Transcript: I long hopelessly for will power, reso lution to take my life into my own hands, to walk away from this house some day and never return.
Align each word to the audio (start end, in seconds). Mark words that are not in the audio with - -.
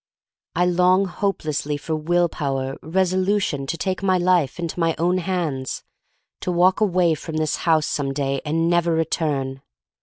I 0.55 0.65
long 0.65 1.05
hopelessly 1.05 1.77
for 1.77 1.95
will 1.95 2.27
power, 2.27 2.75
reso 2.77 3.23
lution 3.23 3.67
to 3.67 3.77
take 3.77 4.01
my 4.01 4.17
life 4.17 4.57
into 4.57 4.79
my 4.79 4.95
own 4.97 5.19
hands, 5.19 5.83
to 6.39 6.51
walk 6.51 6.81
away 6.81 7.13
from 7.13 7.37
this 7.37 7.57
house 7.69 7.85
some 7.85 8.11
day 8.11 8.41
and 8.43 8.67
never 8.67 8.93
return. 8.95 9.61